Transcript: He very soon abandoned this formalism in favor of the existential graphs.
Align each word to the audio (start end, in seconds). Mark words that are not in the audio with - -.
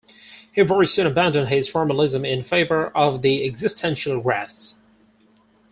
He 0.51 0.63
very 0.63 0.87
soon 0.87 1.05
abandoned 1.05 1.51
this 1.51 1.69
formalism 1.69 2.25
in 2.25 2.41
favor 2.41 2.87
of 2.97 3.21
the 3.21 3.45
existential 3.45 4.19
graphs. 4.19 4.73